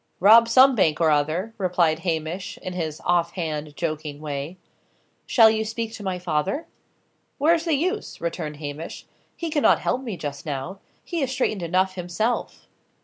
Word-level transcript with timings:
"Rob 0.19 0.47
some 0.49 0.73
bank 0.73 0.99
or 0.99 1.11
other," 1.11 1.53
replied 1.59 1.99
Hamish, 1.99 2.57
in 2.63 2.73
his 2.73 2.99
off 3.05 3.33
hand, 3.33 3.75
joking 3.77 4.19
way. 4.19 4.57
"Shall 5.27 5.51
you 5.51 5.63
speak 5.63 5.93
to 5.93 6.01
my 6.03 6.17
father?" 6.17 6.65
"Where's 7.37 7.65
the 7.65 7.75
use?" 7.75 8.19
returned 8.19 8.57
Hamish. 8.57 9.05
"He 9.35 9.51
cannot 9.51 9.77
help 9.77 10.01
me 10.01 10.17
just 10.17 10.43
now; 10.43 10.79
he 11.03 11.21
is 11.21 11.29
straitened 11.29 11.61
enough 11.61 11.93
himself." 11.93 12.65